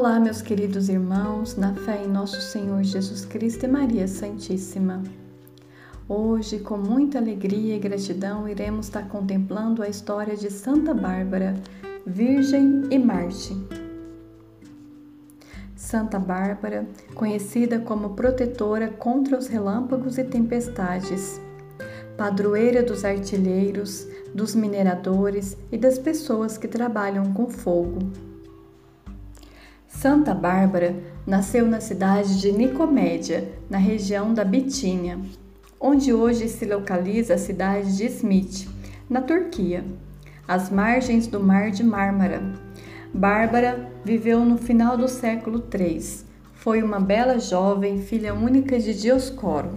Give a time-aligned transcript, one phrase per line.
[0.00, 5.02] Olá, meus queridos irmãos, na fé em nosso Senhor Jesus Cristo e Maria Santíssima.
[6.08, 11.54] Hoje, com muita alegria e gratidão, iremos estar contemplando a história de Santa Bárbara,
[12.06, 13.54] Virgem e Marte.
[15.76, 21.38] Santa Bárbara, conhecida como protetora contra os relâmpagos e tempestades,
[22.16, 28.29] padroeira dos artilheiros, dos mineradores e das pessoas que trabalham com fogo.
[29.90, 30.94] Santa Bárbara
[31.26, 35.18] nasceu na cidade de Nicomédia, na região da Bitínia,
[35.78, 38.66] onde hoje se localiza a cidade de Smith,
[39.10, 39.84] na Turquia,
[40.48, 42.40] às margens do Mar de Mármara.
[43.12, 46.00] Bárbara viveu no final do século III.
[46.54, 49.72] Foi uma bela jovem, filha única de Dioscoro,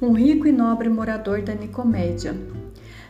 [0.00, 2.34] um rico e nobre morador da Nicomédia.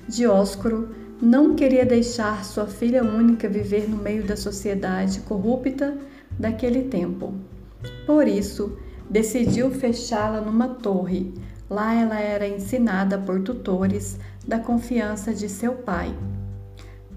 [0.08, 0.90] Dioscoro
[1.22, 5.96] não queria deixar sua filha única viver no meio da sociedade corrupta
[6.39, 7.34] daquele tempo.
[8.06, 11.33] Por isso, decidiu fechá-la numa torre.
[11.69, 16.14] Lá ela era ensinada por tutores da confiança de seu pai.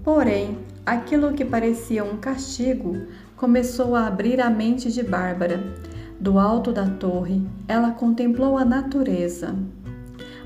[0.02, 2.96] Porém, aquilo que parecia um castigo
[3.36, 5.62] começou a abrir a mente de Bárbara.
[6.18, 9.54] Do alto da torre, ela contemplou a natureza,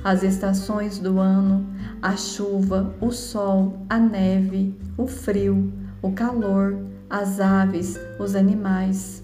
[0.05, 1.67] as estações do ano,
[2.01, 6.79] a chuva, o sol, a neve, o frio, o calor,
[7.15, 9.23] as aves, os animais.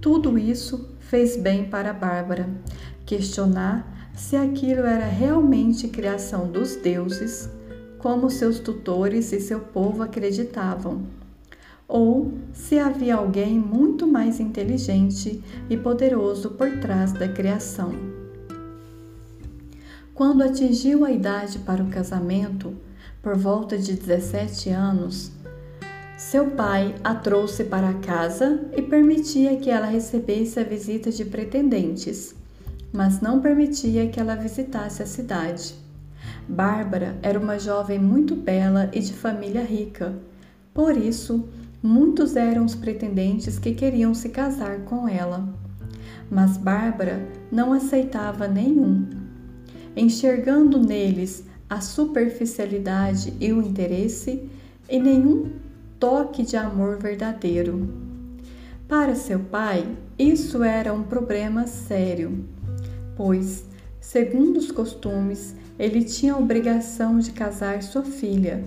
[0.00, 2.48] Tudo isso fez bem para Bárbara
[3.04, 7.50] questionar se aquilo era realmente criação dos deuses,
[7.98, 11.02] como seus tutores e seu povo acreditavam,
[11.88, 17.90] ou se havia alguém muito mais inteligente e poderoso por trás da criação.
[20.14, 22.76] Quando atingiu a idade para o casamento,
[23.20, 25.32] por volta de 17 anos,
[26.18, 32.34] seu pai a trouxe para casa e permitia que ela recebesse a visita de pretendentes,
[32.92, 35.76] mas não permitia que ela visitasse a cidade.
[36.48, 40.18] Bárbara era uma jovem muito bela e de família rica.
[40.74, 41.48] Por isso,
[41.80, 45.48] muitos eram os pretendentes que queriam se casar com ela.
[46.28, 49.08] Mas Bárbara não aceitava nenhum.
[49.96, 54.50] Enxergando neles a superficialidade e o interesse,
[54.90, 55.67] e nenhum
[55.98, 57.88] toque de amor verdadeiro.
[58.86, 59.86] Para seu pai,
[60.18, 62.44] isso era um problema sério,
[63.16, 63.64] pois,
[64.00, 68.64] segundo os costumes, ele tinha a obrigação de casar sua filha.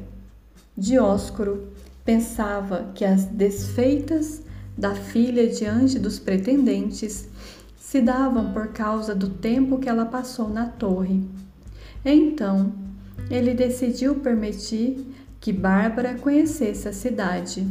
[0.78, 1.70] Dióscoro
[2.06, 4.42] pensava que as desfeitas
[4.78, 7.28] da filha diante dos pretendentes
[7.78, 11.24] se davam por causa do tempo que ela passou na torre.
[12.06, 12.72] Então,
[13.30, 15.06] ele decidiu permitir
[15.42, 17.68] que Bárbara conhecesse a cidade.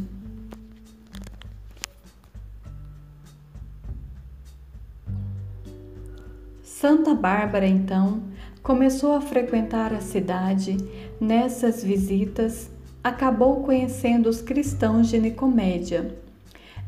[6.64, 8.24] Santa Bárbara, então,
[8.60, 10.76] começou a frequentar a cidade.
[11.20, 12.68] Nessas visitas,
[13.04, 16.18] acabou conhecendo os cristãos de Nicomédia.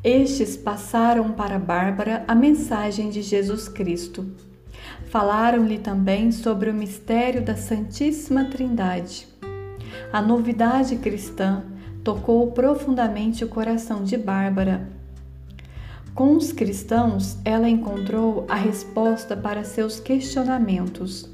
[0.03, 4.27] Estes passaram para Bárbara a mensagem de Jesus Cristo.
[5.11, 9.32] Falaram-lhe também sobre o mistério da Santíssima Trindade.
[10.13, 11.63] A novidade cristã
[12.05, 14.89] tocou profundamente o coração de Bárbara.
[16.15, 21.31] Com os cristãos, ela encontrou a resposta para seus questionamentos.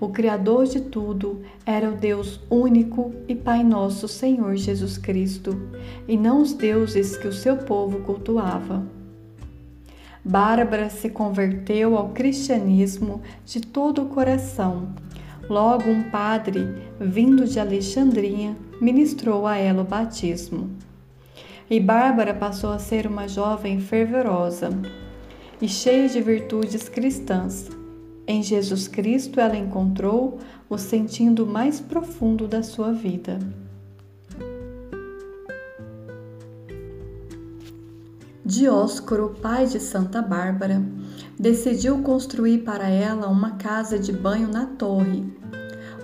[0.00, 5.58] O Criador de tudo era o Deus único e Pai nosso Senhor Jesus Cristo,
[6.08, 8.86] e não os deuses que o seu povo cultuava.
[10.24, 14.88] Bárbara se converteu ao cristianismo de todo o coração
[15.48, 16.68] Logo, um padre,
[17.00, 20.70] vindo de Alexandria, ministrou a ela o batismo.
[21.70, 24.70] E Bárbara passou a ser uma jovem fervorosa
[25.60, 27.68] e cheia de virtudes cristãs.
[28.26, 30.38] Em Jesus Cristo ela encontrou
[30.68, 33.38] o sentido mais profundo da sua vida.
[38.44, 40.80] Dióscoro, pai de Santa Bárbara,
[41.38, 45.24] decidiu construir para ela uma casa de banho na torre,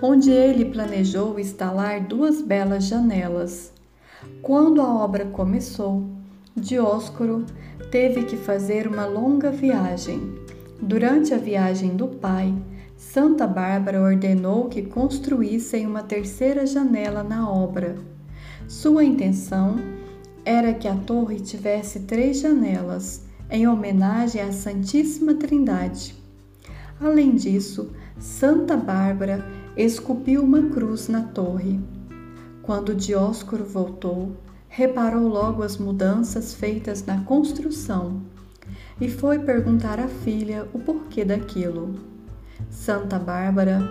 [0.01, 3.73] onde ele planejou instalar duas belas janelas.
[4.41, 6.03] Quando a obra começou,
[6.55, 7.45] Dióscoro
[7.89, 10.37] teve que fazer uma longa viagem.
[10.81, 12.53] Durante a viagem do pai,
[12.95, 17.95] Santa Bárbara ordenou que construíssem uma terceira janela na obra.
[18.67, 19.77] Sua intenção
[20.45, 26.15] era que a torre tivesse três janelas em homenagem à Santíssima Trindade.
[26.99, 29.45] Além disso, Santa Bárbara
[29.77, 31.79] esculpiu uma cruz na torre.
[32.63, 34.35] Quando Dióscoro voltou,
[34.67, 38.23] reparou logo as mudanças feitas na construção
[38.99, 41.93] e foi perguntar à filha o porquê daquilo.
[42.71, 43.87] Santa Bárbara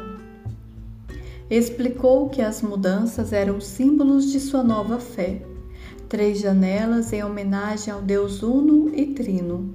[1.48, 5.51] explicou que as mudanças eram símbolos de sua nova fé.
[6.12, 9.74] Três janelas em homenagem ao Deus Uno e Trino,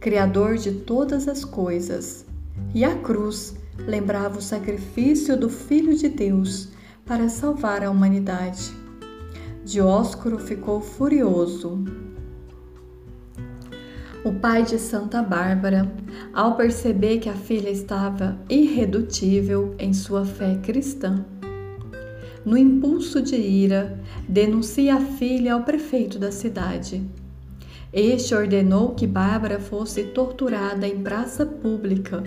[0.00, 2.26] Criador de todas as coisas,
[2.74, 6.70] e a cruz lembrava o sacrifício do Filho de Deus
[7.06, 8.72] para salvar a humanidade.
[9.64, 11.84] Dióscoro ficou furioso.
[14.24, 15.92] O pai de Santa Bárbara,
[16.34, 21.24] ao perceber que a filha estava irredutível em sua fé cristã,
[22.44, 27.02] no impulso de ira, denuncia a filha ao prefeito da cidade.
[27.92, 32.22] Este ordenou que Bárbara fosse torturada em praça pública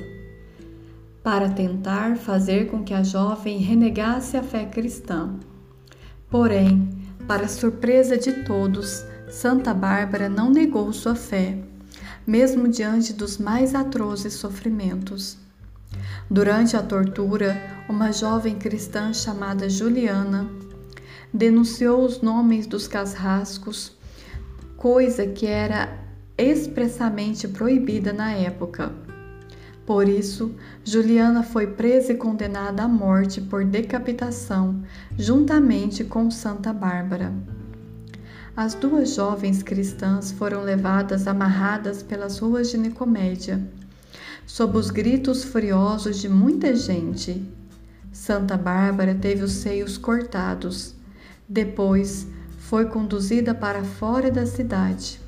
[1.23, 5.33] para tentar fazer com que a jovem renegasse a fé cristã.
[6.29, 6.88] Porém,
[7.27, 11.57] para surpresa de todos, Santa Bárbara não negou sua fé,
[12.27, 15.35] mesmo diante dos mais atrozes sofrimentos.
[16.29, 20.49] Durante a tortura, uma jovem cristã chamada Juliana
[21.31, 23.95] denunciou os nomes dos casrascos,
[24.75, 25.99] coisa que era
[26.37, 28.91] expressamente proibida na época.
[29.85, 34.81] Por isso, Juliana foi presa e condenada à morte por decapitação,
[35.15, 37.31] juntamente com Santa Bárbara.
[38.57, 43.61] As duas jovens cristãs foram levadas amarradas pelas ruas de Nicomédia,
[44.47, 47.45] sob os gritos furiosos de muita gente.
[48.15, 50.95] Santa Bárbara teve os seios cortados.
[51.50, 52.25] Depois,
[52.59, 55.19] foi conduzida para fora da cidade.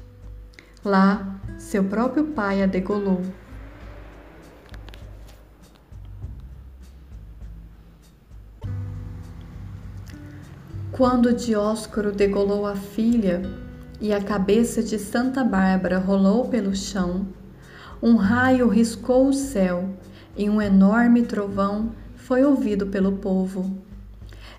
[0.86, 3.22] Lá, seu próprio pai a degolou.
[10.90, 13.42] Quando Dioscoro degolou a filha
[14.00, 17.28] e a cabeça de Santa Bárbara rolou pelo chão,
[18.02, 19.90] um raio riscou o céu
[20.38, 21.92] e um enorme trovão
[22.28, 23.78] foi ouvido pelo povo.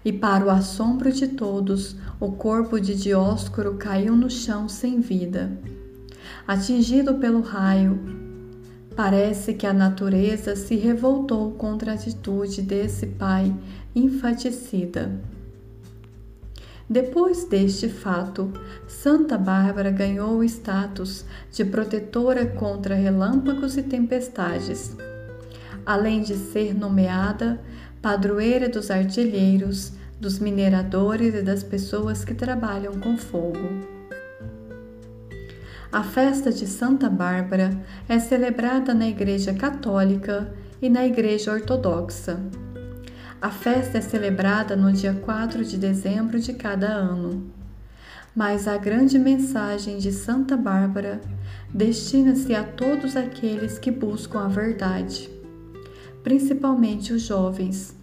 [0.02, 5.52] E para o assombro de todos, o corpo de Dioscoro caiu no chão sem vida.
[6.46, 8.00] Atingido pelo raio,
[8.96, 13.54] parece que a natureza se revoltou contra a atitude desse pai
[13.94, 15.20] infaticida.
[16.88, 18.50] Depois deste fato,
[18.86, 24.96] Santa Bárbara ganhou o status de protetora contra relâmpagos e tempestades,
[25.88, 27.58] além de ser nomeada
[28.02, 33.88] padroeira dos artilheiros, dos mineradores e das pessoas que trabalham com fogo.
[35.90, 37.70] A festa de Santa Bárbara
[38.06, 40.52] é celebrada na Igreja Católica
[40.82, 42.38] e na Igreja Ortodoxa.
[43.40, 47.50] A festa é celebrada no dia 4 de dezembro de cada ano.
[48.36, 51.18] Mas a grande mensagem de Santa Bárbara
[51.72, 55.37] destina-se a todos aqueles que buscam a verdade,
[56.28, 57.96] principalmente os jovens.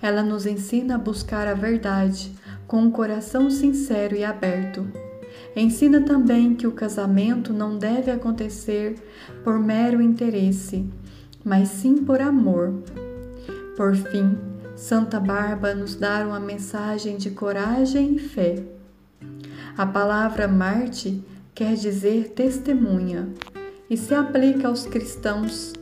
[0.00, 2.32] Ela nos ensina a buscar a verdade
[2.64, 4.86] com um coração sincero e aberto.
[5.56, 8.94] Ensina também que o casamento não deve acontecer
[9.42, 10.88] por mero interesse,
[11.44, 12.72] mas sim por amor.
[13.76, 14.38] Por fim,
[14.76, 18.62] Santa Bárbara nos dá uma mensagem de coragem e fé.
[19.76, 21.20] A palavra Marte
[21.52, 23.28] quer dizer testemunha
[23.90, 25.72] e se aplica aos cristãos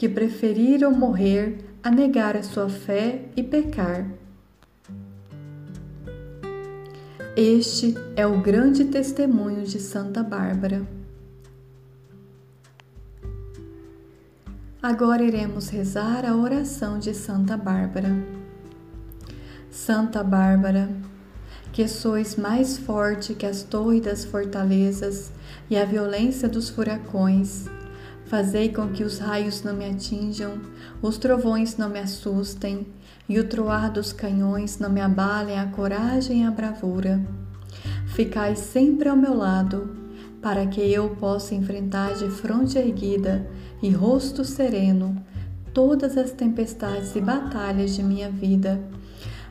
[0.00, 4.06] que preferiram morrer a negar a sua fé e pecar.
[7.36, 10.88] Este é o grande testemunho de Santa Bárbara.
[14.82, 18.08] Agora iremos rezar a oração de Santa Bárbara.
[19.70, 20.88] Santa Bárbara,
[21.74, 25.30] que sois mais forte que as torres das fortalezas
[25.68, 27.68] e a violência dos furacões,
[28.30, 30.60] fazei com que os raios não me atinjam,
[31.02, 32.86] os trovões não me assustem
[33.28, 37.20] e o troar dos canhões não me abalem a coragem e a bravura.
[38.06, 39.96] Ficai sempre ao meu lado,
[40.40, 43.50] para que eu possa enfrentar de fronte erguida
[43.82, 45.20] e rosto sereno
[45.74, 48.80] todas as tempestades e batalhas de minha vida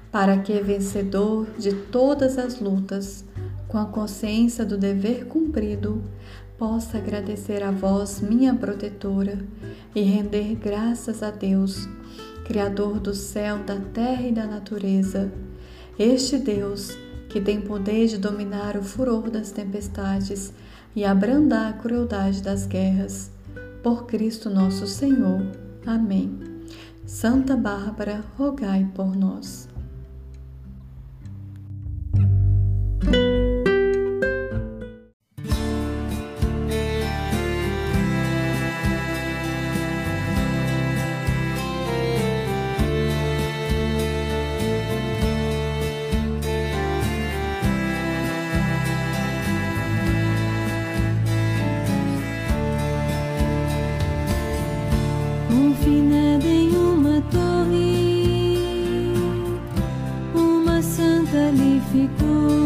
[0.09, 3.25] para que, vencedor de todas as lutas,
[3.67, 6.01] com a consciência do dever cumprido,
[6.59, 9.39] possa agradecer a vós, minha protetora,
[9.95, 11.87] e render graças a Deus,
[12.45, 15.31] Criador do céu, da terra e da natureza,
[15.97, 16.97] este Deus
[17.29, 20.51] que tem poder de dominar o furor das tempestades
[20.95, 23.31] e abrandar a crueldade das guerras.
[23.81, 25.41] Por Cristo nosso Senhor.
[25.85, 26.37] Amém.
[27.05, 29.69] Santa Bárbara, rogai por nós.
[61.31, 62.58] dali ficou.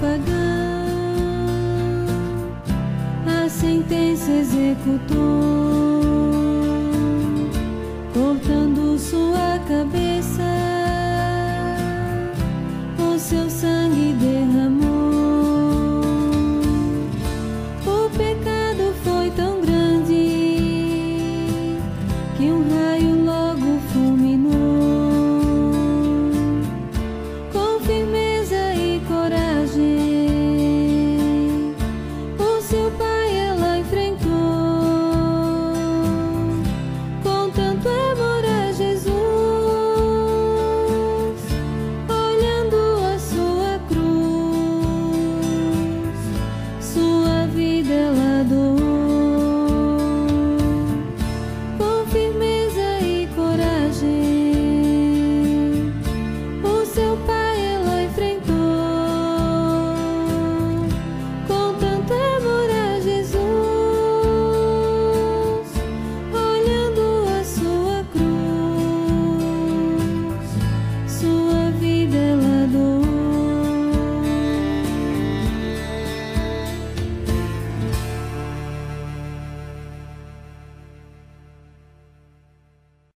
[0.00, 0.86] Pagão,
[3.26, 5.39] a sentença executou,